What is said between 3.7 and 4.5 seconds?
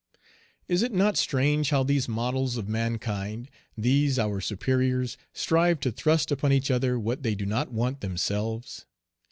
these our